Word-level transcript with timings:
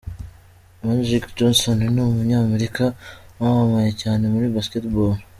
Magic 0.85 1.23
Johnson: 1.37 1.79
Ni 1.93 2.01
umunyamerika 2.07 2.83
wamamaye 3.39 3.91
cyane 4.01 4.23
muri 4.33 4.45
Basketball. 4.55 5.13